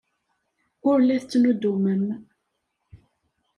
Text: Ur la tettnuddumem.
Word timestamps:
Ur 0.89 0.97
la 1.01 1.15
tettnuddumem. 1.21 2.03